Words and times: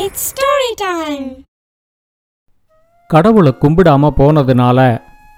It's 0.00 0.24
story 0.30 0.70
time 0.76 1.26
கடவுளை 3.10 3.54
கும்பிடாம 3.60 4.08
போனதுனால 4.18 4.78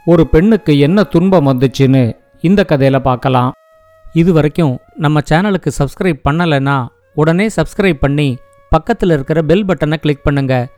ஒரு 0.04 0.26
பெண்ணுக்கு 0.26 0.78
என்ன 0.78 1.02
துன்பம் 1.02 1.46
வந்துச்சுன்னு 1.46 2.02
இந்த 2.40 2.64
கதையில 2.68 2.98
பார்க்கலாம். 2.98 3.52
இது 4.12 4.32
வரைக்கும் 4.32 4.78
நம்ம 4.94 5.20
சேனலுக்கு 5.30 5.70
சப்ஸ்கிரைப் 5.78 6.20
பண்ணலைன்னா 6.28 6.86
உடனே 7.14 7.48
சப்ஸ்கிரைப் 7.56 8.00
பண்ணி 8.00 8.28
பக்கத்தில் 8.70 9.10
இருக்கிற 9.10 9.42
பெல் 9.42 9.64
பட்டனை 9.64 9.96
கிளிக் 9.96 10.22
பண்ணுங்க. 10.22 10.68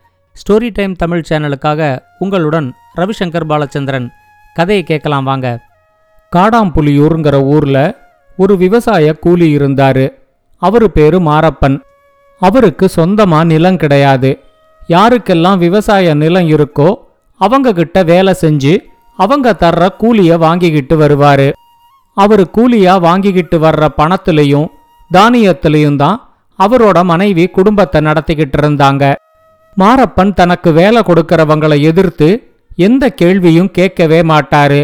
ஸ்டோரி 0.40 0.70
டைம் 0.72 0.94
தமிழ் 0.94 1.26
சேனலுக்காக 1.28 1.98
உங்களுடன் 2.18 2.74
ரவிசங்கர் 2.96 3.50
பாலச்சந்திரன். 3.52 4.08
கதையை 4.54 4.84
கேட்கலாம் 4.84 5.24
வாங்க. 5.24 5.58
காடாம்புலியூருங்கிற 6.36 7.42
ஊர்ல 7.42 7.78
ஒரு 8.36 8.56
விவசாய 8.56 9.14
கூலி 9.14 9.56
இருந்தாரு. 9.56 10.08
அவரு 10.62 10.90
பேரு 10.90 11.20
மாரப்பன். 11.20 11.78
அவருக்கு 12.40 12.86
சொந்தமா 12.96 13.40
நிலம் 13.50 13.80
கிடையாது. 13.82 14.30
யாருக்கெல்லாம் 14.88 15.58
விவசாய 15.64 16.14
நிலம் 16.22 16.48
இருக்கோ 16.54 16.88
அவங்க 17.40 17.68
கிட்ட 17.72 17.98
வேலை 18.10 18.32
செஞ்சு 18.42 18.72
அவங்க 19.18 19.48
தர்ற 19.62 19.88
கூலிய 20.02 20.38
வாங்கிக்கிட்டு 20.44 20.94
வருவாரு. 21.02 21.48
அவரு 22.16 22.44
கூலியா 22.56 22.94
வாங்கிக்கிட்டு 23.06 23.56
வர்ற 23.64 23.84
பணத்திலையும் 24.00 24.68
தானியத்திலையும் 25.10 25.98
தான் 26.02 26.18
அவரோட 26.58 26.98
மனைவி 27.10 27.44
குடும்பத்தை 27.56 28.00
நடத்திக்கிட்டு 28.08 28.56
இருந்தாங்க. 28.62 29.04
மாரப்பன் 29.76 30.32
தனக்கு 30.40 30.70
வேலை 30.78 31.00
கொடுக்கறவங்களை 31.08 31.78
எதிர்த்து 31.90 32.28
எந்த 32.86 33.04
கேள்வியும் 33.20 33.70
கேட்கவே 33.78 34.20
மாட்டாரு. 34.32 34.82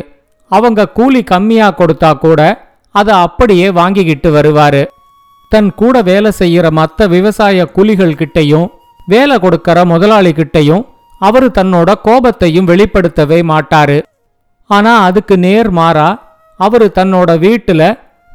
அவங்க 0.50 0.90
கூலி 0.98 1.20
கம்மியா 1.30 1.68
கொடுத்தா 1.72 2.10
கூட 2.24 2.40
அதை 2.94 3.14
அப்படியே 3.26 3.68
வாங்கிக்கிட்டு 3.78 4.30
வருவாரு. 4.36 4.82
தன் 5.52 5.70
கூட 5.74 5.96
வேலை 6.02 6.30
செய்யற 6.38 6.66
மத்த 6.78 7.08
விவசாய 7.08 7.66
கூலிகள் 7.76 8.18
கிட்டையும் 8.20 8.66
வேலை 9.06 9.36
கொடுக்கற 9.36 9.78
முதலாளி 9.84 10.32
கிட்டையும் 10.32 10.84
அவரு 11.20 11.48
தன்னோட 11.58 11.90
கோபத்தையும் 12.06 12.68
வெளிப்படுத்தவே 12.70 13.38
மாட்டாரு. 13.50 13.98
ஆனா 14.70 14.92
அதுக்கு 15.02 15.34
நேர் 15.38 15.70
மாறா 15.70 16.08
அவரு 16.60 16.86
தன்னோட 16.98 17.30
வீட்டுல 17.44 17.82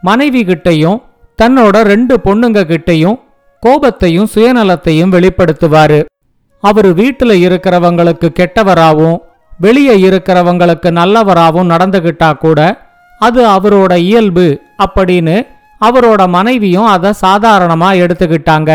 மனைவி 0.02 0.42
கிட்டையும் 0.44 0.98
தன்னோட 1.40 1.76
ரெண்டு 1.92 2.16
பொண்ணுங்க 2.26 2.60
கிட்டையும் 2.72 3.18
கோபத்தையும் 3.64 4.32
சுயநலத்தையும் 4.34 5.14
வெளிப்படுத்துவாரு. 5.16 6.00
அவரு 6.64 6.90
வீட்டுல 7.02 7.32
இருக்கிறவங்களுக்கு 7.46 8.28
கெட்டவராவும் 8.40 9.18
வெளியே 9.60 9.96
இருக்கிறவங்களுக்கு 10.08 10.90
நல்லவராவும் 11.00 11.72
நடந்துகிட்டா 11.74 12.30
கூட 12.38 12.60
அது 13.20 13.42
அவரோட 13.48 13.94
இயல்பு 14.10 14.46
அப்படின்னு 14.84 15.36
அவரோட 15.86 16.28
மனைவியும் 16.28 16.86
அதை 16.86 17.12
சாதாரணமா 17.22 17.90
எடுத்துக்கிட்டாங்க. 18.04 18.72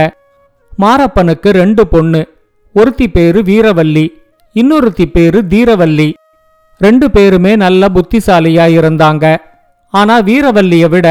மாரப்பனுக்கு 0.78 1.50
ரெண்டு 1.50 1.86
பொண்ணு. 1.86 2.28
ஒருத்தி 2.74 3.08
பேரு 3.08 3.42
வீரவல்லி 3.42 4.06
இன்னொருத்தி 4.54 5.04
பேரு 5.12 5.44
தீரவல்லி. 5.50 6.12
ரெண்டு 6.78 7.10
பேருமே 7.10 7.56
நல்ல 7.56 7.88
புத்திசாலியா 7.94 8.64
இருந்தாங்க. 8.78 9.36
ஆனா 9.94 10.20
வீரவல்லிய 10.20 10.88
விட 10.88 11.08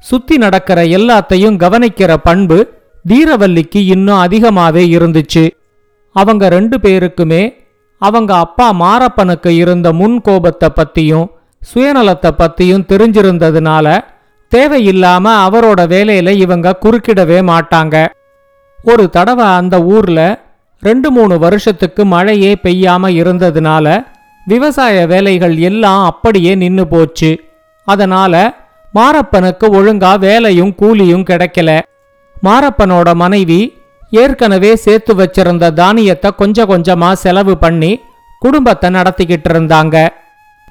சுத்தி 0.00 0.36
நடக்கிற 0.36 0.84
எல்லாத்தையும் 0.84 1.56
கவனிக்கிற 1.62 2.16
பண்பு 2.24 2.58
தீரவல்லிக்கு 3.08 3.80
இன்னும் 3.94 4.22
அதிகமாவே 4.24 4.84
இருந்துச்சு. 4.96 5.50
அவங்க 6.12 6.48
ரெண்டு 6.48 6.78
பேருக்குமே 6.78 7.42
அவங்க 7.98 8.34
அப்பா 8.34 8.66
மாரப்பனுக்கு 8.72 9.48
இருந்த 9.48 9.92
முன் 9.92 10.20
கோபத்தை 10.20 10.68
பத்தியும் 10.76 11.26
சுயநலத்தை 11.74 12.30
பத்தியும் 12.38 12.86
தெரிஞ்சிருந்ததுனால 12.88 14.00
தேவையில்லாம 14.52 15.24
அவரோட 15.46 15.80
வேலையில 15.94 16.28
இவங்க 16.28 16.76
குறுக்கிடவே 16.84 17.38
மாட்டாங்க. 17.50 17.96
ஒரு 18.84 19.10
தடவை 19.10 19.46
அந்த 19.46 19.82
ஊர்ல 19.82 20.20
ரெண்டு 20.82 21.10
மூணு 21.10 21.38
வருஷத்துக்கு 21.38 22.04
மழையே 22.04 22.54
பெய்யாம 22.62 23.08
இருந்ததுனால 23.20 24.04
விவசாய 24.46 25.06
வேலைகள் 25.06 25.56
எல்லாம் 25.58 26.04
அப்படியே 26.04 26.54
நின்னு 26.54 26.86
போச்சு. 26.86 27.30
அதனால 27.84 28.34
மாரப்பனுக்கு 28.94 29.66
ஒழுங்கா 29.78 30.18
வேலையும் 30.18 30.74
கூலியும் 30.80 31.28
கிடைக்கல. 31.30 31.70
மாரப்பனோட 32.44 33.14
மனைவி 33.14 33.60
ஏற்கனவே 34.10 34.76
சேர்த்து 34.76 35.14
வச்சிருந்த 35.14 35.72
தானியத்தை 35.72 36.30
கொஞ்சம் 36.36 36.70
கொஞ்சமா 36.70 37.12
செலவு 37.12 37.58
பண்ணி 37.58 38.00
குடும்பத்தை 38.40 38.90
நடத்திக்கிட்டு 38.90 39.48
இருந்தாங்க. 39.52 39.96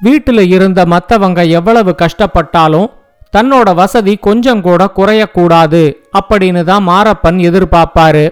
வீட்டுல 0.04 0.40
இருந்த 0.40 0.86
மத்தவங்க 0.86 1.44
எவ்வளவு 1.44 1.94
கஷ்டப்பட்டாலும் 2.02 2.88
தன்னோட 3.36 3.68
வசதி 3.74 4.16
கொஞ்சம் 4.16 4.60
கூட 4.66 4.82
குறையக்கூடாது 4.96 5.82
அப்படின்னு 6.18 6.62
தான் 6.64 6.84
மாரப்பன் 6.88 7.38
எதிர்பார்ப்பாரு. 7.48 8.26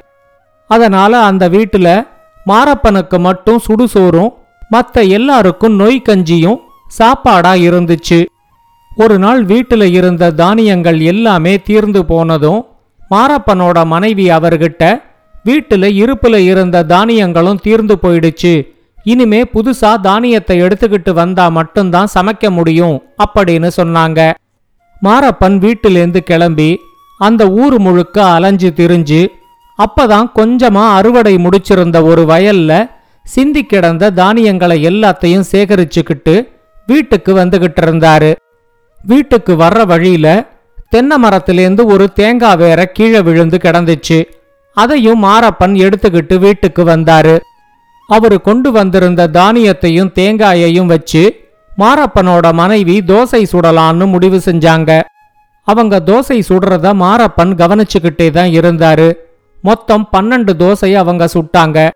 அதனால 0.70 1.18
அந்த 1.22 1.44
வீட்டுல 1.48 1.88
மாரப்பனுக்கு 2.46 3.18
மட்டும் 3.18 3.60
சுடுசோறும் 3.66 4.32
மற்ற 4.68 5.02
எல்லாருக்கும் 5.16 5.74
நொய் 5.80 6.06
கஞ்சியும் 6.08 6.60
சாப்பாடா 6.98 7.52
இருந்துச்சு. 7.68 8.20
ஒரு 8.96 9.16
நாள் 9.18 9.40
வீட்டுல 9.46 9.84
இருந்த 9.98 10.30
தானியங்கள் 10.30 10.98
எல்லாமே 11.12 11.52
தீர்ந்து 11.68 12.04
போனதும் 12.04 12.60
மாரப்பனோட 13.10 13.78
மனைவி 13.86 14.26
அவர்கிட்ட 14.30 14.84
வீட்டுல 15.44 15.84
இருப்புல 16.02 16.36
இருந்த 16.52 16.84
தானியங்களும் 16.94 17.60
தீர்ந்து 17.66 17.96
போயிடுச்சு. 18.02 18.54
இனிமே 19.04 19.40
புதுசா 19.54 19.90
தானியத்தை 20.00 20.56
எடுத்துக்கிட்டு 20.62 21.12
வந்தா 21.20 21.48
மட்டும்தான் 21.58 22.12
சமைக்க 22.14 22.50
முடியும் 22.50 22.96
அப்படின்னு 23.24 23.70
சொன்னாங்க. 23.80 24.20
மாரப்பன் 25.04 25.58
வீட்டிலேந்து 25.58 26.18
கிளம்பி 26.18 26.80
அந்த 27.18 27.48
ஊர் 27.48 27.78
முழுக்க 27.78 28.24
அலைஞ்சு 28.24 28.72
திரிஞ்சு 28.76 29.26
அப்பதான் 29.78 30.28
கொஞ்சமா 30.36 30.94
அறுவடை 30.94 31.36
முடிச்சிருந்த 31.36 32.02
ஒரு 32.02 32.22
வயல்ல 32.22 32.90
சிந்தி 33.22 33.62
கிடந்த 33.62 34.10
தானியங்களை 34.10 34.86
எல்லாத்தையும் 34.86 35.44
சேகரிச்சுக்கிட்டு 35.52 36.48
வீட்டுக்கு 36.86 37.36
வந்துகிட்டு 37.36 37.80
இருந்தாரு. 37.84 38.34
வீட்டுக்கு 39.04 39.52
வர்ற 39.52 39.86
வழியில 39.86 40.46
தென்னை 40.88 41.22
மரத்திலேந்து 41.22 41.84
ஒரு 41.84 42.12
தேங்காய் 42.12 42.56
வேற 42.56 42.86
கீழே 42.86 43.20
விழுந்து 43.20 43.58
கிடந்துச்சு. 43.62 44.24
அதையும் 44.72 45.22
மாரப்பன் 45.22 45.74
எடுத்துக்கிட்டு 45.86 46.38
வீட்டுக்கு 46.38 46.84
வந்தாரு. 46.84 47.38
அவரு 48.08 48.40
கொண்டு 48.40 48.72
வந்திருந்த 48.72 49.28
தானியத்தையும் 49.32 50.12
தேங்காயையும் 50.14 50.86
வச்சு 50.86 51.45
மாரப்பனோட 51.78 52.52
மனைவி 52.52 53.02
தோசை 53.06 53.46
சுடலான்னு 53.52 54.06
முடிவு 54.06 54.40
செஞ்சாங்க. 54.44 55.02
அவங்க 55.62 56.00
தோசை 56.06 56.38
சுடுறத 56.48 56.92
மாரப்பன் 57.02 57.52
கவனிச்சுக்கிட்டே 57.62 58.30
தான் 58.30 58.48
இருந்தாரு. 58.48 59.12
மொத்தம் 59.62 60.08
பன்னெண்டு 60.12 60.52
தோசை 60.62 60.94
அவங்க 60.94 61.28
சுட்டாங்க. 61.34 61.90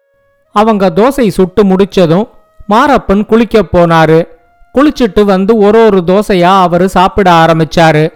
அவங்க 0.53 0.91
தோசை 0.91 1.29
சுட்டு 1.29 1.65
முடிச்சதும் 1.65 2.29
மாரப்பன் 2.69 3.27
குளிக்க 3.27 3.63
போனாரு. 3.73 4.29
குளிச்சிட்டு 4.75 5.25
வந்து 5.25 5.57
ஒரு 5.57 5.85
ஒரு 5.85 6.03
தோசையா 6.07 6.53
அவரு 6.61 6.89
சாப்பிட 6.89 7.31
ஆரம்பிச்சாரு. 7.31 8.13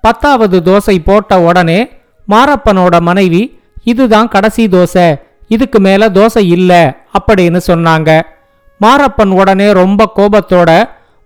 பத்தாவது 0.00 0.60
தோசை 0.64 0.98
போட்ட 1.04 1.40
உடனே 1.40 1.80
மாரப்பனோட 2.28 3.00
மனைவி 3.00 3.60
இதுதான் 3.84 4.28
கடைசி 4.28 4.66
தோசை 4.66 5.14
இதுக்கு 5.48 5.80
மேல 5.80 6.08
தோசை 6.08 6.38
இல்ல 6.38 6.96
அப்படின்னு 7.18 7.60
சொன்னாங்க. 7.66 8.20
மாரப்பன் 8.80 9.30
உடனே 9.30 9.72
ரொம்ப 9.72 10.12
கோபத்தோட 10.16 10.70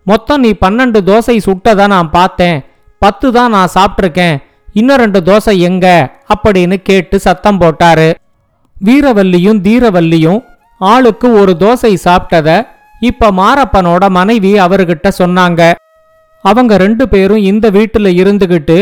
மொத்தம் 0.05 0.41
நீ 0.41 0.51
பன்னெண்டு 0.61 1.01
தோசை 1.09 1.37
சுட்டதா 1.47 1.87
நான் 1.87 2.11
பார்த்தேன். 2.11 2.65
பத்து 2.99 3.33
தான் 3.33 3.51
நான் 3.51 3.75
சாப்பிட்ருக்கேன் 3.75 4.37
இன்னும் 4.73 4.97
ரெண்டு 4.97 5.21
தோசை 5.21 5.59
எங்க? 5.59 5.87
அப்படின்னு 6.35 6.77
கேட்டு 6.83 7.21
சத்தம் 7.21 7.61
போட்டாரு. 7.61 8.15
வீரவல்லியும் 8.85 9.61
தீரவல்லியும் 9.67 10.41
ஆளுக்கு 10.79 11.29
ஒரு 11.33 11.53
தோசை 11.59 11.97
சாப்பிட்டத 12.05 12.67
இப்ப 13.01 13.31
மாரப்பனோட 13.33 14.09
மனைவி 14.11 14.53
அவர்கிட்ட 14.55 15.09
சொன்னாங்க. 15.19 15.73
அவங்க 16.45 16.77
ரெண்டு 16.77 17.09
பேரும் 17.09 17.45
இந்த 17.51 17.71
வீட்டுல 17.71 18.09
இருந்துகிட்டு 18.23 18.79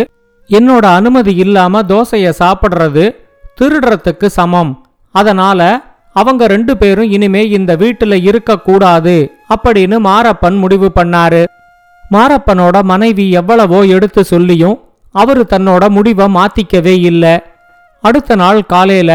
என்னோட 0.49 0.85
அனுமதி 0.99 1.35
இல்லாம 1.35 1.83
தோசைய 1.83 2.33
சாப்பிடுறது 2.39 3.05
திருடுறதுக்கு 3.61 4.27
சமம். 4.27 4.73
அதனால 5.15 5.61
அவங்க 6.13 6.47
ரெண்டு 6.47 6.77
பேரும் 6.77 7.11
இனிமே 7.11 7.49
இந்த 7.49 7.77
வீட்டுல 7.77 8.15
இருக்கக்கூடாது 8.23 9.33
அப்படின்னு 9.55 9.97
மாரப்பன் 10.09 10.57
முடிவு 10.59 10.93
பண்ணாரு. 10.95 11.45
மாரப்பனோட 12.13 12.83
மனைவி 12.83 13.31
எவ்வளவோ 13.31 13.81
எடுத்து 13.83 14.25
சொல்லியும் 14.25 14.77
அவரு 15.11 15.47
தன்னோட 15.51 15.89
முடிவை 15.89 16.27
மாத்திக்கவே 16.35 16.95
இல்ல. 17.01 17.25
அடுத்த 18.01 18.35
நாள் 18.35 18.67
காலையில 18.67 19.13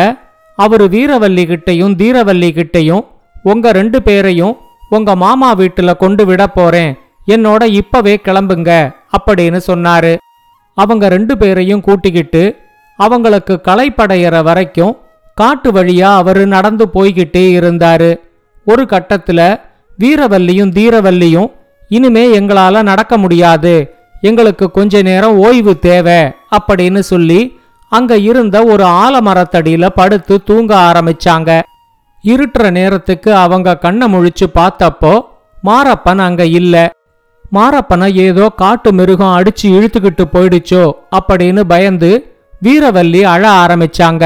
அவரு 0.55 0.85
வீரவல்லி 0.85 1.43
கிட்டையும் 1.51 1.95
தீரவல்லி 2.01 2.49
கிட்டையும் 2.57 3.05
உங்க 3.43 3.71
ரெண்டு 3.71 4.03
பேரையும் 4.03 4.57
உங்க 4.89 5.15
மாமா 5.15 5.55
வீட்டுல 5.55 5.97
கொண்டு 5.97 6.25
விட 6.25 6.47
போறேன். 6.47 6.91
என்னோட 7.27 7.63
இப்பவே 7.63 8.19
கிளம்புங்க 8.23 8.71
அப்படின்னு 9.17 9.59
சொன்னாரு. 9.67 10.13
அவங்க 10.73 11.07
ரெண்டு 11.07 11.37
பேரையும் 11.37 11.81
கூட்டிக்கிட்டு 11.81 12.43
அவங்களுக்கு 12.99 13.61
களைப்படையிற 13.63 14.43
வரைக்கும் 14.43 14.93
காட்டு 15.37 15.71
வழியா 15.71 16.09
அவரு 16.21 16.47
நடந்து 16.47 16.85
போய்கிட்டே 16.93 17.45
இருந்தாரு. 17.59 18.11
ஒரு 18.65 18.83
கட்டத்துல 18.83 19.59
வீரவல்லியும் 19.99 20.71
தீரவல்லியும் 20.77 21.51
இனிமே 21.89 22.39
எங்களால 22.39 22.83
நடக்க 22.83 23.17
முடியாது. 23.17 23.73
எங்களுக்கு 24.21 24.71
கொஞ்ச 24.71 25.01
நேரம் 25.01 25.37
ஓய்வு 25.37 25.79
தேவை 25.79 26.19
அப்படின்னு 26.57 26.99
சொல்லி 26.99 27.59
அங்க 27.91 28.17
இருந்த 28.17 28.63
ஒரு 28.63 28.83
ஆலமரத்தடியில 28.83 29.89
படுத்து 29.95 30.43
தூங்க 30.43 30.71
ஆரம்பிச்சாங்க. 30.75 31.61
இருட்டுற 32.23 32.71
நேரத்துக்கு 32.71 33.35
அவங்க 33.35 33.77
கண்ணை 33.77 34.07
முழிச்சு 34.13 34.47
பார்த்தப்போ 34.53 35.13
மாரப்பன் 35.63 36.17
அங்க 36.17 36.45
இல்ல. 36.45 36.75
மாரப்பனை 37.53 38.07
ஏதோ 38.13 38.45
காட்டு 38.55 38.93
மிருகம் 38.93 39.35
அடிச்சு 39.37 39.67
இழுத்துக்கிட்டு 39.75 40.23
போயிடுச்சோ 40.33 40.83
அப்படின்னு 41.17 41.63
பயந்து 41.67 42.11
வீரவல்லி 42.63 43.21
அழ 43.21 43.49
ஆரம்பிச்சாங்க. 43.63 44.25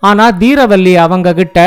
ஆனா 0.00 0.26
தீரவல்லி 0.42 0.94
அவங்க 1.04 1.34
கிட்ட 1.34 1.58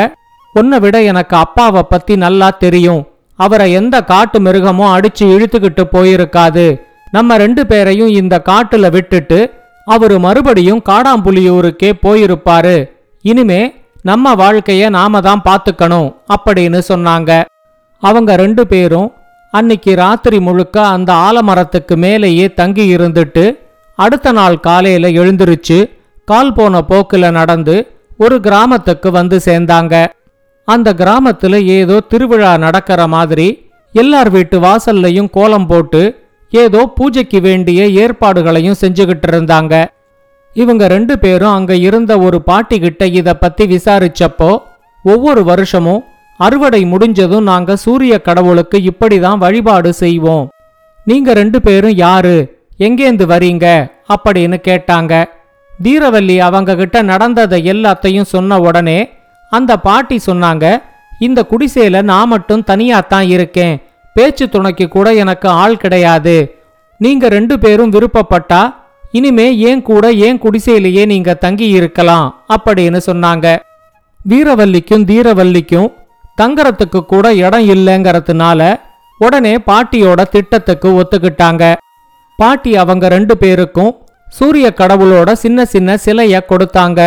உன்னை 0.54 0.78
விட 0.84 0.96
எனக்கு 1.10 1.36
அப்பாவை 1.36 1.82
பத்தி 1.82 2.14
நல்லா 2.16 2.48
தெரியும். 2.64 3.02
அவரை 3.38 3.66
எந்த 3.72 3.96
காட்டு 4.10 4.38
மிருகமும் 4.40 4.92
அடிச்சு 4.96 5.24
இழுத்துக்கிட்டு 5.34 5.84
போயிருக்காது. 5.92 6.66
நம்ம 7.10 7.36
ரெண்டு 7.36 7.62
பேரையும் 7.66 8.12
இந்த 8.20 8.34
காட்டுல 8.50 8.90
விட்டுட்டு 8.90 9.38
அவரு 9.86 10.16
மறுபடியும் 10.18 10.82
காடாம்புலியூருக்கே 10.90 11.90
போயிருப்பாரு. 12.04 12.76
இனிமே 13.24 13.62
நம்ம 14.02 14.34
வாழ்க்கைய 14.34 14.88
நாம 14.88 15.20
தான் 15.20 15.42
பாத்துக்கணும் 15.48 16.08
அப்படின்னு 16.34 16.80
சொன்னாங்க. 16.88 17.30
அவங்க 18.02 18.30
ரெண்டு 18.36 18.62
பேரும் 18.66 19.08
அன்னிக்கு 19.52 19.92
ராத்திரி 19.94 20.38
முழுக்க 20.40 20.76
அந்த 20.86 21.10
ஆலமரத்துக்கு 21.26 21.96
மேலேயே 21.96 22.46
தங்கி 22.54 22.96
இருந்துட்டு 22.96 23.44
அடுத்த 23.98 24.28
நாள் 24.32 24.56
காலையில 24.60 25.08
எழுந்திருச்சு 25.20 25.78
கால் 26.30 26.52
போன 26.52 26.80
போக்குல 26.88 27.30
நடந்து 27.30 27.76
ஒரு 28.16 28.40
கிராமத்துக்கு 28.40 29.10
வந்து 29.10 29.40
சேர்ந்தாங்க. 29.44 30.06
அந்த 30.64 30.92
கிராமத்துல 30.92 31.64
ஏதோ 31.64 32.00
திருவிழா 32.00 32.56
நடக்கிற 32.56 33.06
மாதிரி 33.06 33.70
எல்லார் 33.92 34.30
வீட்டு 34.30 34.60
வாசல்லையும் 34.60 35.30
கோலம் 35.30 35.66
போட்டு 35.66 36.26
ஏதோ 36.50 36.92
பூஜைக்கு 36.94 37.40
வேண்டிய 37.40 37.86
ஏற்பாடுகளையும் 37.86 38.74
செஞ்சுகிட்டு 38.80 39.22
இருந்தாங்க. 39.30 39.84
இவங்க 40.52 40.88
ரெண்டு 40.88 41.18
பேரும் 41.18 41.52
அங்க 41.52 41.74
இருந்த 41.74 42.18
ஒரு 42.18 42.42
பாட்டி 42.42 42.78
கிட்ட 42.78 43.06
இத 43.06 43.34
பத்தி 43.34 43.66
விசாரிச்சப்போ 43.66 44.58
ஒவ்வொரு 45.04 45.44
வருஷமும் 45.44 46.02
அறுவடை 46.36 46.84
முடிஞ்சதும் 46.84 47.42
நாங்க 47.42 47.76
சூரிய 47.76 48.20
கடவுளுக்கு 48.20 48.78
இப்படிதான் 48.78 49.38
வழிபாடு 49.38 49.92
செய்வோம். 49.92 50.48
நீங்க 51.04 51.32
ரெண்டு 51.32 51.60
பேரும் 51.60 51.94
யாரு? 51.94 52.62
எங்கேந்து 52.78 53.24
வரீங்க? 53.26 53.90
அப்படின்னு 54.08 54.56
கேட்டாங்க. 54.68 55.24
தீரவல்லி 55.82 56.38
அவங்க 56.38 56.74
கிட்ட 56.74 57.02
நடந்ததை 57.02 57.70
எல்லாத்தையும் 57.70 58.22
சொன்ன 58.22 58.58
உடனே 58.58 59.08
அந்த 59.50 59.76
பாட்டி 59.76 60.20
சொன்னாங்க 60.26 60.82
இந்த 61.18 61.46
குடிசையில 61.50 62.02
நான் 62.02 62.28
மட்டும் 62.28 62.62
தனியாத்தான் 62.66 63.28
இருக்கேன். 63.28 63.82
பேச்சு 64.14 64.48
துணைக்கு 64.48 64.88
கூட 64.88 65.14
எனக்கு 65.14 65.48
ஆள் 65.48 65.76
கிடையாது. 65.76 66.54
நீங்க 66.98 67.28
ரெண்டு 67.28 67.58
பேரும் 67.58 67.92
விருப்பப்பட்டா 67.92 68.74
இனிமே 69.10 69.56
ஏன் 69.56 69.82
கூட 69.82 70.12
ஏன் 70.12 70.38
குடிசையிலேயே 70.38 71.06
நீங்க 71.06 71.34
தங்கி 71.34 71.68
இருக்கலாம்? 71.68 72.44
அப்படின்னு 72.48 73.00
சொன்னாங்க. 73.06 73.58
வீரவல்லிக்கும் 74.28 75.04
தீரவல்லிக்கும் 75.04 75.92
தங்கறத்துக்கு 76.42 77.00
கூட 77.06 77.34
இடம் 77.34 77.68
இல்லைங்கிறதுனால 77.68 78.80
உடனே 79.18 79.56
பாட்டியோட 79.56 80.22
திட்டத்துக்கு 80.22 80.88
ஒத்துக்கிட்டாங்க. 80.88 81.74
பாட்டி 82.36 82.76
அவங்க 82.76 83.08
ரெண்டு 83.08 83.36
பேருக்கும் 83.36 84.03
சூரிய 84.36 84.66
கடவுளோட 84.76 85.32
சின்ன 85.32 85.64
சின்ன 85.64 85.96
சிலைய 86.04 86.36
கொடுத்தாங்க. 86.50 87.00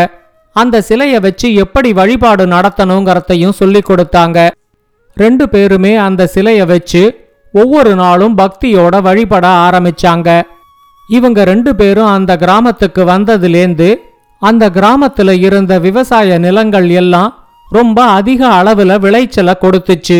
அந்த 0.55 0.83
சிலைய 0.89 1.15
வச்சு 1.19 1.47
எப்படி 1.53 1.93
வழிபாடு 1.93 2.45
நடத்தணுங்கிறதையும் 2.45 3.57
சொல்லி 3.61 3.81
கொடுத்தாங்க. 3.87 4.49
ரெண்டு 5.15 5.49
பேருமே 5.49 5.95
அந்த 5.95 6.29
சிலைய 6.35 6.65
வச்சு 6.65 7.01
ஒவ்வொரு 7.53 7.95
நாளும் 7.95 8.37
பக்தியோட 8.37 9.01
வழிபட 9.01 9.47
ஆரம்பிச்சாங்க. 9.47 10.41
இவங்க 11.09 11.43
ரெண்டு 11.43 11.75
பேரும் 11.75 12.05
அந்த 12.05 12.31
கிராமத்துக்கு 12.37 13.03
வந்ததுலேருந்து 13.05 13.89
அந்த 14.41 14.69
கிராமத்துல 14.69 15.31
இருந்த 15.47 15.79
விவசாய 15.79 16.37
நிலங்கள் 16.37 16.89
எல்லாம் 16.89 17.29
ரொம்ப 17.69 17.99
அதிக 18.03 18.41
அளவுல 18.47 18.99
விளைச்சலை 18.99 19.53
கொடுத்துச்சு. 19.61 20.19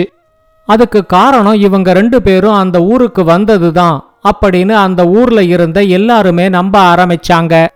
அதுக்கு 0.65 1.05
காரணம் 1.05 1.59
இவங்க 1.67 1.93
ரெண்டு 1.93 2.21
பேரும் 2.21 2.59
அந்த 2.63 2.77
ஊருக்கு 2.81 3.23
வந்ததுதான். 3.23 3.97
அப்படின்னு 4.29 4.71
அந்த 4.71 5.07
ஊர்ல 5.07 5.43
இருந்த 5.43 5.81
எல்லாருமே 5.81 6.49
நம்ப 6.49 6.95
ஆரம்பிச்சாங்க. 6.95 7.67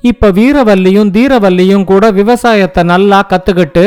இப்ப 0.00 0.30
வீரவல்லியும் 0.30 1.10
தீரவல்லியும் 1.10 1.84
கூட 1.84 2.10
விவசாயத்தை 2.10 2.82
நல்லா 2.82 3.26
கத்துக்கிட்டு 3.28 3.84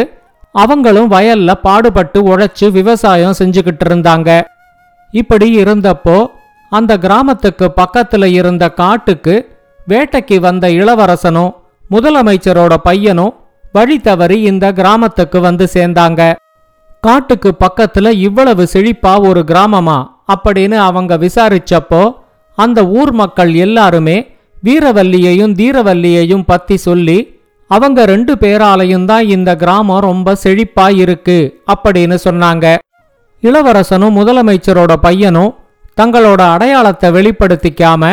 அவங்களும் 0.52 1.12
வயல்ல 1.12 1.54
பாடுபட்டு 1.62 2.38
உழைச்சு 2.38 2.72
விவசாயம் 2.72 3.38
செஞ்சுக்கிட்டு 3.40 3.86
இருந்தாங்க. 3.88 4.42
இப்படி 5.12 5.64
இருந்தப்போ 5.64 6.28
அந்த 6.70 6.98
கிராமத்துக்கு 6.98 7.72
பக்கத்துல 7.76 8.26
இருந்த 8.26 8.70
காட்டுக்கு 8.70 9.36
வேட்டைக்கு 9.88 10.40
வந்த 10.40 10.70
இளவரசனும் 10.70 11.52
முதலமைச்சரோட 11.92 12.74
பையனும் 12.84 13.36
வழி 13.72 14.00
தவறி 14.00 14.42
இந்த 14.42 14.74
கிராமத்துக்கு 14.74 15.40
வந்து 15.40 15.68
சேர்ந்தாங்க. 15.74 16.22
காட்டுக்கு 17.00 17.56
பக்கத்துல 17.60 18.10
இவ்வளவு 18.10 18.68
செழிப்பா 18.74 19.28
ஒரு 19.28 19.44
கிராமமா? 19.48 19.98
அப்படின்னு 20.34 20.78
அவங்க 20.88 21.18
விசாரிச்சப்போ 21.18 22.04
அந்த 22.58 22.80
ஊர் 23.00 23.12
மக்கள் 23.12 23.54
எல்லாருமே 23.66 24.18
வீரவல்லியையும் 24.64 25.54
தீரவல்லியையும் 25.62 26.46
பத்தி 26.46 26.78
சொல்லி 26.78 27.18
அவங்க 27.70 28.06
ரெண்டு 28.06 28.34
பேராலையும் 28.36 29.06
தான் 29.06 29.26
இந்த 29.28 29.56
கிராமம் 29.56 30.06
ரொம்ப 30.10 30.36
செழிப்பா 30.44 30.88
இருக்கு 31.04 31.38
அப்படின்னு 31.74 32.18
சொன்னாங்க. 32.24 32.66
இளவரசனும் 33.44 34.18
முதலமைச்சரோட 34.18 34.94
பையனும் 34.94 35.52
தங்களோட 36.02 36.42
அடையாளத்தை 36.54 37.10
வெளிப்படுத்திக்காம 37.12 38.04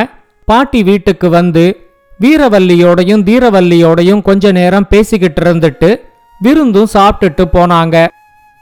பாட்டி 0.49 0.83
வீட்டுக்கு 0.83 1.29
வந்து 1.31 1.65
வீரவல்லியோடையும் 2.21 3.23
தீரவல்லியோடையும் 3.29 4.23
கொஞ்ச 4.23 4.53
நேரம் 4.53 4.89
பேசிக்கிட்டு 4.89 5.41
இருந்துட்டு 5.43 5.91
விருந்தும் 6.41 6.93
சாப்பிட்டுட்டு 6.93 7.45
போனாங்க. 7.57 7.97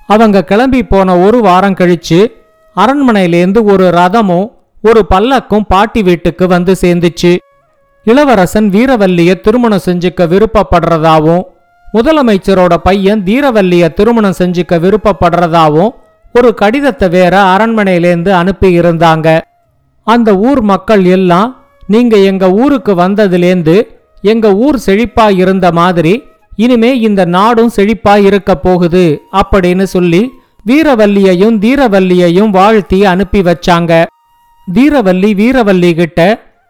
அவங்க 0.09 0.45
கிளம்பி 0.45 0.83
போன 0.83 1.17
ஒரு 1.19 1.41
வாரம் 1.41 1.79
கழிச்சு 1.81 2.21
அரண்மனையிலேருந்து 2.77 3.65
ஒரு 3.65 3.91
ரதமும் 3.91 4.47
ஒரு 4.83 5.07
பல்லக்கும் 5.11 5.67
பாட்டி 5.69 6.03
வீட்டுக்கு 6.03 6.47
வந்து 6.47 6.73
சேர்ந்துச்சு. 6.81 7.33
இளவரசன் 8.07 8.69
வீரவல்லிய 8.71 9.41
திருமணம் 9.41 9.85
செஞ்சுக்க 9.87 10.27
விருப்பப்படுறதாவும் 10.27 11.43
முதலமைச்சரோட 11.95 12.75
பையன் 12.75 13.23
தீரவல்லிய 13.23 13.89
திருமணம் 13.89 14.39
செஞ்சுக்க 14.39 14.79
விருப்பப்படுறதாவும் 14.79 15.93
ஒரு 16.33 16.55
கடிதத்தை 16.55 17.09
வேற 17.09 17.35
அரண்மனையிலேந்து 17.43 18.31
அனுப்பி 18.31 18.81
இருந்தாங்க 18.81 19.41
அந்த 20.07 20.37
ஊர் 20.37 20.63
மக்கள் 20.63 21.05
எல்லாம் 21.05 21.51
நீங்க 21.87 22.17
எங்க 22.17 22.51
ஊருக்கு 22.51 22.95
வந்ததுலேந்து 22.95 23.77
எங்க 24.23 24.55
ஊர் 24.55 24.79
செழிப்பா 24.87 25.31
இருந்த 25.37 25.73
மாதிரி 25.73 26.15
இனிமே 26.57 26.99
இந்த 26.99 27.25
நாடும் 27.25 27.73
செழிப்பா 27.77 28.17
இருக்க 28.25 28.55
போகுது 28.57 29.23
அப்படின்னு 29.33 29.83
சொல்லி 29.83 30.23
வீரவல்லியையும் 30.69 31.57
தீரவல்லியையும் 31.65 32.51
வாழ்த்தி 32.57 32.99
அனுப்பி 33.13 33.41
வச்சாங்க. 33.41 33.93
தீரவல்லி 34.75 35.31
வீரவல்லி 35.41 35.91
கிட்ட 35.95 36.21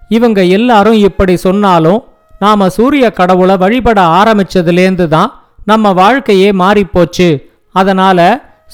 இவங்க 0.08 0.40
எல்லாரும் 0.56 0.99
இப்படி 1.08 1.34
சொன்னாலும் 1.46 2.00
நாம 2.38 2.68
சூரிய 2.76 3.06
கடவுளை 3.18 3.56
வழிபட 3.56 4.00
ஆரம்பிச்சதுலேருந்து 4.20 5.06
தான் 5.08 5.30
நம்ம 5.70 5.92
வாழ்க்கையே 5.92 6.49
மாறிப்போச்சு. 6.62 7.28
அதனால 7.75 8.18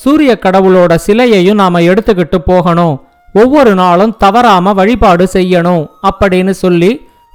சூரிய 0.02 0.32
கடவுளோட 0.44 0.92
சிலையையும் 1.06 1.60
நாம 1.62 1.80
எடுத்துக்கிட்டு 1.90 2.38
போகணும். 2.50 2.94
ஒவ்வொரு 3.32 3.72
நாளும் 3.74 4.16
தவறாம 4.18 4.72
வழிபாடு 4.72 5.24
செய்யணும் 5.32 5.84
அப்படின்னு 6.08 6.52
சொல்லி 6.64 6.90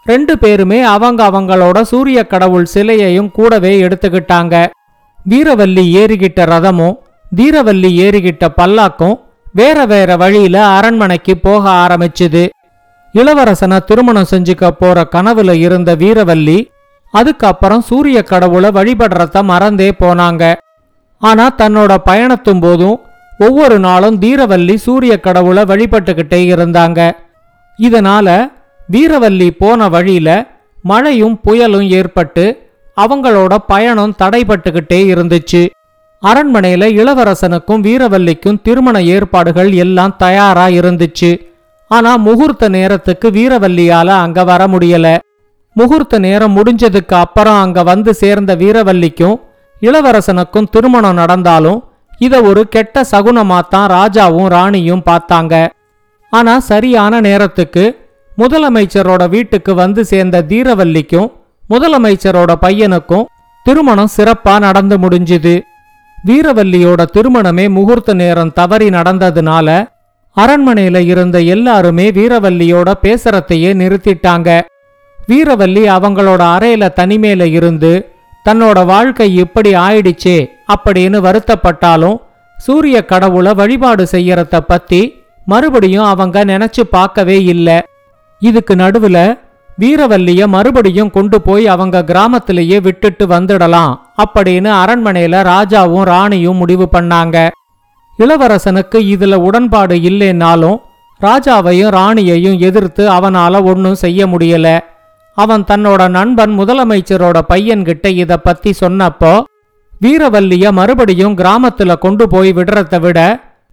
ரெண்டு 0.05 0.33
பேருமே 0.37 0.79
அவங்க 0.93 1.21
அவங்களோட 1.29 1.81
சூரிய 1.81 2.19
கடவுள் 2.27 2.71
சிலையையும் 2.73 3.31
கூடவே 3.31 3.73
எடுத்துக்கிட்டாங்க. 3.81 4.55
வீரவல்லி 5.29 5.83
ஏறிக்கிட்ட 6.01 6.41
ரதமும் 6.53 6.95
தீரவல்லி 7.35 7.89
ஏறிக்கிட்ட 8.05 8.47
பல்லாக்கும் 8.57 9.15
வேற 9.53 9.85
வேற 9.85 10.15
வழியில 10.15 10.65
அரண்மனைக்கு 10.67 11.37
போக 11.37 11.69
ஆரம்பிச்சுது. 11.69 12.49
இளவரசனை 13.13 13.79
திருமணம் 13.79 14.29
செஞ்சுக்க 14.31 14.67
போற 14.67 15.07
கனவுல 15.11 15.51
இருந்த 15.51 15.95
வீரவல்லி 15.95 16.71
அதுக்கப்புறம் 17.11 17.81
சூரிய 17.81 18.23
கடவுளை 18.23 18.69
வழிபடுறத 18.69 19.43
மறந்தே 19.43 19.89
போனாங்க. 19.99 20.53
ஆனா 21.19 21.55
தன்னோட 21.57 21.97
பயணத்தும் 22.05 22.61
போதும் 22.61 22.99
ஒவ்வொரு 23.39 23.79
நாளும் 23.79 24.19
தீரவல்லி 24.19 24.75
சூரிய 24.75 25.19
கடவுளை 25.19 25.63
வழிபட்டுக்கிட்டே 25.63 26.39
இருந்தாங்க. 26.53 27.11
இதனால 27.79 28.27
வீரவல்லி 28.91 29.49
போன 29.57 29.89
வழியில 29.89 30.29
மழையும் 30.81 31.39
புயலும் 31.47 31.87
ஏற்பட்டு 31.89 32.45
அவங்களோட 33.01 33.55
பயணம் 33.67 34.15
தடைபட்டுக்கிட்டே 34.19 34.99
இருந்துச்சு. 35.13 35.69
அரண்மனையில 36.23 36.83
இளவரசனுக்கும் 36.99 37.81
வீரவல்லிக்கும் 37.87 38.61
திருமண 38.61 39.01
ஏற்பாடுகள் 39.01 39.71
எல்லாம் 39.73 40.13
தயாரா 40.17 40.65
இருந்துச்சு. 40.67 41.31
ஆனா 41.87 42.17
முகூர்த்த 42.17 42.69
நேரத்துக்கு 42.69 43.29
வீரவல்லியால 43.29 44.07
அங்க 44.25 44.43
வர 44.43 44.67
முடியல. 44.67 45.07
முகூர்த்த 45.75 46.19
நேரம் 46.19 46.55
முடிஞ்சதுக்கு 46.57 47.13
அப்புறம் 47.13 47.59
அங்க 47.61 47.83
வந்து 47.83 48.13
சேர்ந்த 48.13 48.55
வீரவல்லிக்கும் 48.55 49.35
இளவரசனுக்கும் 49.81 50.69
திருமணம் 50.71 51.13
நடந்தாலும் 51.13 51.83
இத 52.17 52.41
ஒரு 52.41 52.67
கெட்ட 52.67 53.05
சகுனமாத்தான் 53.11 53.87
ராஜாவும் 53.87 54.47
ராணியும் 54.47 55.03
பார்த்தாங்க. 55.09 55.67
ஆனா 56.29 56.59
சரியான 56.59 57.19
நேரத்துக்கு 57.19 57.83
முதலமைச்சரோட 58.37 59.23
வீட்டுக்கு 59.29 59.75
வந்து 59.75 60.05
சேர்ந்த 60.05 60.45
தீரவல்லிக்கும் 60.49 61.29
முதலமைச்சரோட 61.69 62.51
பையனுக்கும் 62.61 63.25
திருமணம் 63.63 64.13
சிறப்பா 64.17 64.59
நடந்து 64.59 64.97
முடிஞ்சுது. 64.97 65.55
வீரவல்லியோட 66.27 67.05
திருமணமே 67.13 67.69
முகூர்த்த 67.69 68.13
நேரம் 68.13 68.53
தவறி 68.53 68.89
நடந்ததுனால 68.89 69.87
அரண்மனையில 70.37 70.97
இருந்த 70.97 71.41
எல்லாருமே 71.41 72.11
வீரவல்லியோட 72.11 72.93
பேசுறதையே 73.01 73.71
நிறுத்திட்டாங்க. 73.81 74.61
வீரவல்லி 75.27 75.83
அவங்களோட 75.95 76.41
அறையில 76.55 76.89
தனிமையில 76.95 77.43
இருந்து 77.43 77.91
தன்னோட 78.45 78.85
வாழ்க்கை 78.85 79.35
இப்படி 79.35 79.73
ஆயிடுச்சே 79.73 80.37
அப்படின்னு 80.75 81.19
வருத்தப்பட்டாலும் 81.27 82.17
சூரிய 82.57 83.05
கடவுளை 83.05 83.53
வழிபாடு 83.53 84.07
செய்யறத 84.11 84.59
பத்தி 84.59 85.01
மறுபடியும் 85.45 86.05
அவங்க 86.05 86.45
நினைச்சு 86.45 86.83
பார்க்கவே 86.89 87.43
இல்ல. 87.43 87.69
இதுக்கு 88.39 88.75
நடுவுல 88.75 89.39
வீரவல்லிய 89.79 90.47
மறுபடியும் 90.47 91.09
கொண்டு 91.09 91.41
போய் 91.41 91.67
அவங்க 91.67 92.03
கிராமத்திலேயே 92.03 92.79
விட்டுட்டு 92.81 93.27
வந்துடலாம். 93.27 93.93
அப்படின்னு 94.17 94.70
அரண்மனையில 94.82 95.36
ராஜாவும் 95.53 96.08
ராணியும் 96.13 96.55
முடிவு 96.55 96.88
பண்ணாங்க. 96.91 97.50
இளவரசனுக்கு 98.20 98.98
இதுல 99.13 99.36
உடன்பாடு 99.36 99.96
இல்லைன்னாலும் 99.96 100.77
ராஜாவையும் 101.22 101.93
ராணியையும் 102.00 102.60
எதிர்த்து 102.60 103.03
அவனால 103.10 103.63
ஒன்னும் 103.63 103.96
செய்ய 103.96 104.27
முடியல. 104.27 104.67
அவன் 105.38 105.63
தன்னோட 105.63 106.10
நண்பன் 106.10 106.60
முதலமைச்சரோட 106.60 107.38
பையன்கிட்ட 107.50 108.08
இத 108.08 108.38
பத்தி 108.38 108.74
சொன்னப்போ 108.79 109.34
வீரவல்லிய 110.01 110.72
மறுபடியும் 110.72 111.38
கிராமத்துல 111.38 111.98
கொண்டு 111.98 112.27
போய் 112.29 112.51
விடுறத 112.53 113.00
விட 113.00 113.20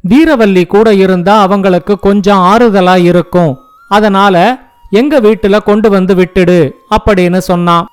வீரவல்லி 0.09 0.67
கூட 0.67 0.95
இருந்தா 0.95 1.41
அவங்களுக்கு 1.41 1.99
கொஞ்சம் 1.99 2.43
ஆறுதலா 2.53 2.97
இருக்கும். 3.05 3.53
அதனால 3.89 4.37
எங்க 4.91 5.21
வீட்டுல 5.21 5.63
கொண்டு 5.63 5.91
வந்து 5.91 6.15
விட்டுடு 6.15 6.59
அப்படின்னு 6.97 7.39
சொன்னான். 7.39 7.87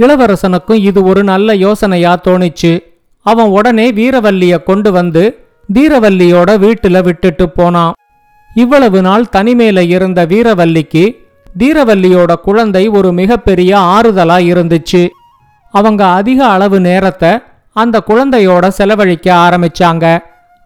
இளவரசனுக்கும் 0.00 0.80
இது 0.90 1.04
ஒரு 1.04 1.24
நல்ல 1.24 1.54
யோசனையா 1.54 2.20
தோணிச்சு. 2.24 2.82
அவன் 3.26 3.46
உடனே 3.46 3.90
வீரவல்லிய 3.90 4.62
கொண்டு 4.62 4.92
வந்து 4.92 5.38
தீரவல்லியோட 5.74 6.50
வீட்டுல 6.64 7.02
விட்டுட்டு 7.02 7.50
போனான். 7.50 7.92
இவ்வளவு 8.54 9.02
நாள் 9.02 9.26
தனிமையில 9.36 9.88
இருந்த 9.88 10.26
வீரவல்லிக்கு 10.26 11.04
தீரவல்லியோட 11.58 12.32
குழந்தை 12.32 12.88
ஒரு 12.88 13.12
மிகப்பெரிய 13.12 13.78
ஆறுதலா 13.78 14.38
இருந்துச்சு. 14.52 15.08
அவங்க 15.70 16.06
அதிக 16.06 16.46
அளவு 16.46 16.80
நேரத்தை 16.80 17.38
அந்த 17.72 18.02
குழந்தையோட 18.06 18.68
செலவழிக்க 18.68 19.34
ஆரம்பிச்சாங்க. 19.34 20.18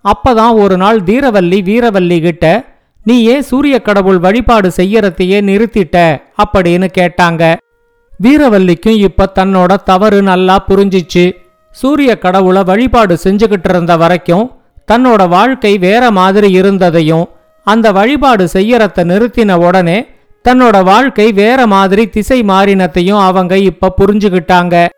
அப்பதான் 0.05 0.55
ஒரு 0.55 0.77
நாள் 0.77 1.01
தீரவல்லி 1.03 1.59
வீரவல்லி 1.71 2.21
கிட்ட 2.21 2.65
நீ 3.05 3.25
ஏன் 3.25 3.43
சூரிய 3.43 3.83
கடவுள் 3.83 4.19
வழிபாடு 4.19 4.73
செய்யறதையே 4.77 5.41
நிறுத்திட்ட? 5.41 6.23
அப்படின்னு 6.45 6.89
கேட்டாங்க. 6.99 7.57
வீரவல்லிக்கும் 8.23 8.99
இப்ப 8.99 9.33
தன்னோட 9.35 9.77
தவறு 9.85 10.23
நல்லா 10.23 10.65
புரிஞ்சிச்சு. 10.69 11.37
சூரிய 11.71 12.19
கடவுளை 12.19 12.63
வழிபாடு 12.63 13.19
செஞ்சுகிட்டு 13.23 13.69
இருந்த 13.69 13.97
வரைக்கும் 13.97 14.51
தன்னோட 14.93 15.29
வாழ்க்கை 15.29 15.79
வேற 15.79 16.11
மாதிரி 16.11 16.51
இருந்ததையும் 16.51 17.29
அந்த 17.65 17.93
வழிபாடு 17.93 18.49
செய்யறத 18.53 19.05
நிறுத்தின 19.05 19.53
உடனே 19.53 20.07
தன்னோட 20.49 20.85
வாழ்க்கை 20.85 21.33
வேற 21.33 21.67
மாதிரி 21.67 22.09
திசை 22.09 22.43
மாறினத்தையும் 22.43 23.25
அவங்க 23.25 23.59
இப்ப 23.59 23.95
புரிஞ்சுகிட்டாங்க. 23.99 24.89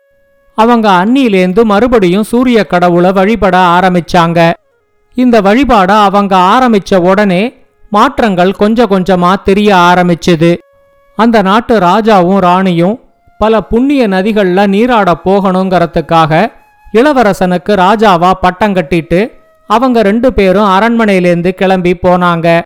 அவங்க 0.55 0.89
அன்னியிலேந்து 0.89 1.63
மறுபடியும் 1.63 2.23
சூரிய 2.23 2.63
கடவுளை 2.63 3.11
வழிபட 3.11 3.57
ஆரம்பிச்சாங்க. 3.57 4.53
இந்த 5.15 5.41
வழிபாட 5.41 5.91
அவங்க 5.91 6.35
ஆரம்பிச்ச 6.37 6.95
உடனே 6.95 7.65
மாற்றங்கள் 7.89 8.51
கொஞ்சம் 8.51 8.89
கொஞ்சமா 8.89 9.35
தெரிய 9.43 9.75
ஆரம்பிச்சது. 9.75 10.57
அந்த 11.15 11.41
நாட்டு 11.41 11.79
ராஜாவும் 11.79 12.39
ராணியும் 12.39 12.99
பல 13.37 13.61
புண்ணிய 13.61 14.07
நதிகள்ல 14.07 14.67
நீராட 14.67 15.09
போகணுங்கிறதுக்காக 15.25 16.51
இளவரசனுக்கு 16.93 17.73
ராஜாவா 17.83 18.31
பட்டம் 18.41 18.75
கட்டிட்டு 18.75 19.19
அவங்க 19.69 20.01
ரெண்டு 20.01 20.33
பேரும் 20.33 20.69
அரண்மனையிலேருந்து 20.75 21.49
கிளம்பி 21.49 21.93
போனாங்க. 22.03 22.61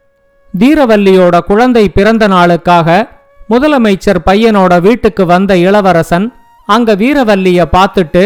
தீரவல்லியோட 0.60 1.40
குழந்தை 1.40 1.90
பிறந்த 1.90 2.28
நாளுக்காக 2.28 3.08
முதலமைச்சர் 3.50 4.20
பையனோட 4.26 4.82
வீட்டுக்கு 4.82 5.26
வந்த 5.26 5.58
இளவரசன் 5.58 6.28
அங்க 6.66 6.96
வீரவல்லிய 6.96 7.62
பார்த்துட்டு 7.76 8.24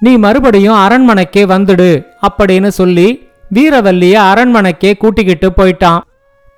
நீ 0.00 0.16
மறுபடியும் 0.16 0.76
அரண்மனைக்கே 0.76 1.42
வந்துடு 1.54 1.90
அப்படின்னு 2.28 2.68
சொல்லி 2.68 3.08
வீரவல்லிய 3.54 4.14
அரண்மனைக்கே 4.32 4.96
கூட்டிக்கிட்டு 4.96 5.50
போயிட்டான். 5.56 6.00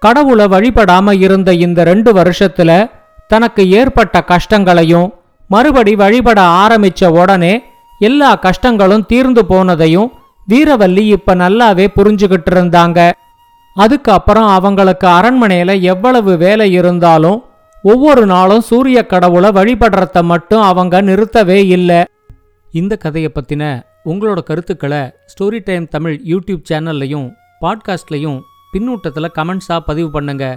கடவுளை 0.03 0.45
வழிபடாம 0.45 1.13
இருந்த 1.21 1.53
இந்த 1.53 1.85
ரெண்டு 1.85 2.13
வருஷத்துல 2.13 2.71
தனக்கு 3.29 3.63
ஏற்பட்ட 3.71 4.25
கஷ்டங்களையும் 4.25 5.09
மறுபடி 5.49 5.95
வழிபட 5.95 6.41
ஆரம்பிச்ச 6.41 7.07
உடனே 7.07 7.63
எல்லா 7.99 8.37
கஷ்டங்களும் 8.37 9.07
தீர்ந்து 9.07 9.43
போனதையும் 9.49 10.09
வீரவல்லி 10.49 10.99
இப்ப 10.99 11.35
நல்லாவே 11.35 11.87
புரிஞ்சுகிட்டு 11.97 12.51
இருந்தாங்க. 12.51 13.13
அதுக்கப்புறம் 13.75 14.47
அவங்களுக்கு 14.47 15.07
அரண்மனையில 15.07 15.81
எவ்வளவு 15.81 16.37
வேலை 16.37 16.73
இருந்தாலும் 16.73 17.45
ஒவ்வொரு 17.83 18.27
நாளும் 18.27 18.61
சூரிய 18.61 19.07
கடவுளை 19.07 19.51
வழிபடுறத 19.51 20.23
மட்டும் 20.23 20.61
அவங்க 20.61 21.03
நிறுத்தவே 21.03 21.65
இல்லை. 21.67 22.05
இந்த 22.73 22.97
கதையை 22.97 23.33
பத்தின 23.35 23.83
உங்களோட 24.05 24.43
கருத்துக்களை 24.43 24.99
ஸ்டோரி 24.99 25.61
டைம் 25.65 25.89
தமிழ் 25.89 26.21
யூடியூப் 26.25 26.65
சேனல்லையும் 26.71 27.33
பாட்காஸ்ட்லையும் 27.61 28.41
பின்னூட்டத்தில் 28.73 29.35
கமெண்ட்ஸாக 29.35 29.79
பதிவு 29.79 30.21
பண்ணுங்கள் 30.21 30.57